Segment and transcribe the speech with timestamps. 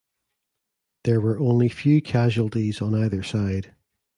[1.03, 3.75] There were only few casualties on either side.